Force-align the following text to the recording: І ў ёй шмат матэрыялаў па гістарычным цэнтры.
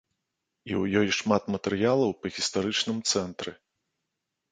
І 0.69 0.77
ў 0.79 0.83
ёй 1.01 1.09
шмат 1.17 1.43
матэрыялаў 1.55 2.11
па 2.21 2.31
гістарычным 2.37 2.97
цэнтры. 3.13 3.51